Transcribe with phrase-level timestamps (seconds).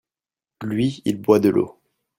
[0.63, 1.79] lui, il boit de l'eau.